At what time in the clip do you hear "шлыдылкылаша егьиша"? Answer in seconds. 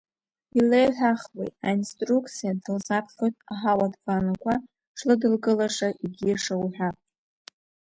4.97-6.55